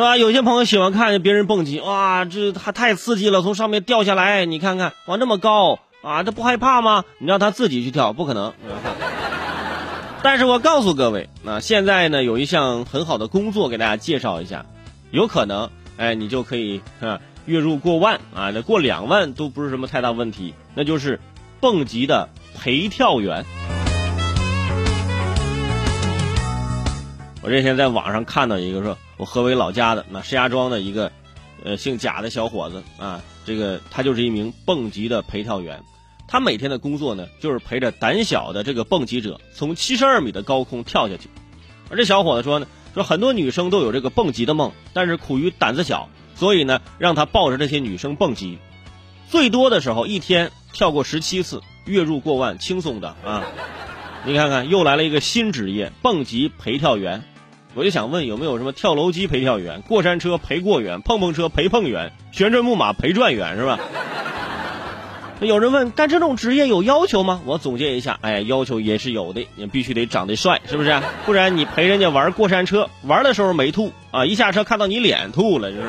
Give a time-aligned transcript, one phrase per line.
[0.00, 0.16] 对吧？
[0.16, 7.04] 有些朋友喜欢看别人蹦极，哇，这他太刺激了，从上面掉下来，你看看，哇，那么高啊，他不害怕吗？
[7.18, 8.54] 你让他自己去跳，不可能。
[10.24, 14.64] 但是我告诉各位，那现在呢，有一项很好的工作给大家介绍一下，
[15.10, 15.68] 有可能，
[15.98, 21.20] 哎，你就可以啊，月入过万啊，那过两万都不是什么太大问题，那就是
[21.60, 23.44] 蹦极的陪跳员。
[27.42, 31.10] 我这天在网上看到一个说，我河北老家的那石家庄的一个，
[31.64, 35.82] 呃，姓贾的小伙子啊，这个他就是一名蹦极的陪跳员。
[36.28, 41.30] 他每天的工作呢，就是陪着胆小的这个蹦极者从七十二米的高空跳下去。
[41.88, 48.58] 而这小伙子说呢，说很多女生都有这个蹦极的梦，但是苦于胆子小，所以呢，让他抱着这些女生蹦极。
[49.30, 53.44] 最多的时候一天跳过十七次，月入过万，轻松的啊！
[54.24, 57.22] 你看看，又来了一个新职业——蹦极陪跳员。
[57.74, 63.78] 我就想问，有没有什么跳楼机陪跳员、过山车陪过员、碰碰车陪碰员、旋转木马陪转员，是吧？
[65.40, 67.40] 有人问干这种职业有要求吗？
[67.46, 71.00] 我总结一下，哎，要求也是有的，你必须得长得帅，是不是？
[71.24, 75.88] 不然你陪人家玩过山车，玩的时候没吐啊，一下车看到你脸吐了，就是，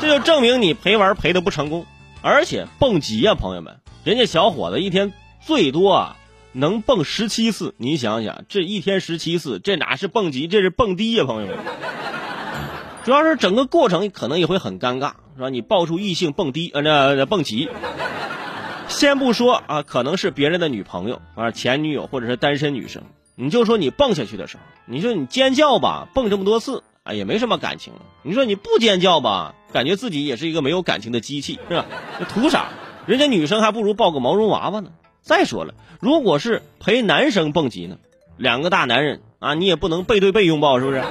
[0.00, 1.86] 这就证明你陪玩陪的不成功。
[2.20, 6.16] 而且蹦极啊，朋友们，人家小伙子一天最多啊
[6.52, 11.56] 能蹦十七次，你想想，这一天十七次，这哪是蹦极，这是蹦迪呀，朋友们。
[13.04, 15.48] 主要是整个过程可能也会很尴尬，是吧？
[15.48, 17.68] 你抱住异性蹦迪，呃，那蹦极。
[18.88, 23.02] 先不说啊，可能是别人的女朋友啊、前女友或者是单身女生，
[23.36, 27.92] 你就说你蹦下去的时候，你说你尖叫吧，蹦这么多次啊，也没什么感情。
[28.22, 31.86] 你说你不尖叫吧，感觉自己也是一个没有感情的机器，是吧？
[32.18, 32.70] 这图啥？
[33.06, 34.90] 人家女生还不如抱个毛绒娃娃呢。
[35.22, 37.98] 再说了，如果是陪男生蹦极呢，
[38.36, 41.02] 两个大男人啊，你也不能背对背拥抱，是不是？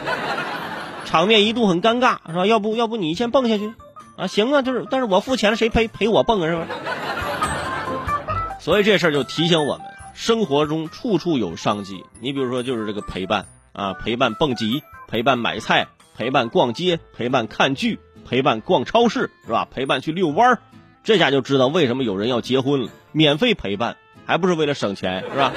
[1.06, 2.46] 场面一度很尴尬，是吧？
[2.46, 3.74] 要不要不你先蹦下去，
[4.18, 6.68] 啊，行啊，就是，但是我付钱了，谁陪陪我蹦啊，是吧？
[8.60, 12.04] 所以这事儿就提醒我们，生活中处处有商机。
[12.20, 19.68] 你比如说，就是这个陪伴啊，陪伴蹦极，陪伴买菜，陪伴逛街，陪伴看剧，陪伴逛超市，是吧？
[19.72, 20.60] 陪伴去遛弯儿，
[21.04, 25.54] 这下就知道为什么有人要结婚了，免费陪伴，还不是为了省钱，是吧？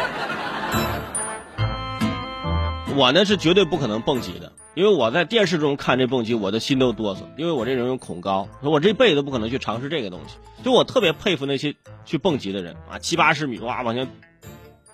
[2.95, 10.37] 我呢是绝对不可能蹦极的，因为我在电视中看这蹦极，我的心都哆嗦，因为我这人有恐高，我这辈子不可能去尝试这个东西。
[10.63, 11.75] 就我特别佩服那些
[12.05, 14.07] 去蹦极的人啊，七八十米哇往前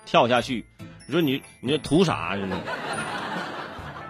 [0.05, 0.65] 跳下去，
[1.07, 2.37] 你说你你这图啥？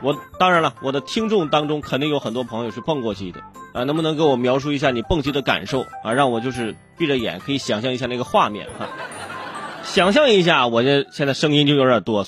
[0.02, 3.42] 我当然了，我的听众当中肯定有很多朋友是蹦过去的
[3.74, 6.14] 啊，能不能给我描述一下你蹦极的感受啊？
[6.14, 8.88] 让我就是闭着眼可以想象一下那个画面哈，
[9.84, 12.28] 想象一下，我这现在声音就有点哆嗦。